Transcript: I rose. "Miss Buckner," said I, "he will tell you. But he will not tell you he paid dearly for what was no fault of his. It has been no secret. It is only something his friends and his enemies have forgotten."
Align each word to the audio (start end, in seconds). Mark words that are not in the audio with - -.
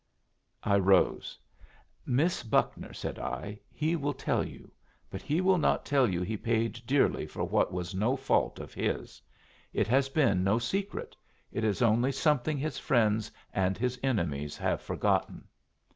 I 0.63 0.79
rose. 0.79 1.37
"Miss 2.07 2.41
Buckner," 2.41 2.91
said 2.91 3.19
I, 3.19 3.59
"he 3.71 3.95
will 3.95 4.15
tell 4.15 4.43
you. 4.43 4.71
But 5.11 5.21
he 5.21 5.41
will 5.41 5.59
not 5.59 5.85
tell 5.85 6.09
you 6.09 6.23
he 6.23 6.37
paid 6.37 6.81
dearly 6.87 7.27
for 7.27 7.43
what 7.43 7.71
was 7.71 7.93
no 7.93 8.15
fault 8.17 8.57
of 8.57 8.73
his. 8.73 9.21
It 9.73 9.85
has 9.89 10.09
been 10.09 10.43
no 10.43 10.57
secret. 10.57 11.15
It 11.51 11.63
is 11.63 11.83
only 11.83 12.11
something 12.11 12.57
his 12.57 12.79
friends 12.79 13.29
and 13.53 13.77
his 13.77 13.99
enemies 14.01 14.57
have 14.57 14.81
forgotten." 14.81 15.47